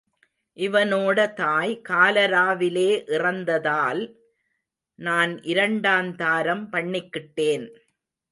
இவனோட 0.57 1.33
தாய் 1.33 1.81
காலராவிலே 1.89 2.87
இறந்த 3.07 3.59
தால், 3.59 4.01
நான் 4.99 5.33
இரண்டாந்தாரம் 5.43 6.65
பண்ணிக்கிட்டேன். 6.71 7.67